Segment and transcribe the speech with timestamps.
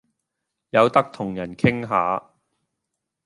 [0.71, 2.33] 有得同人傾下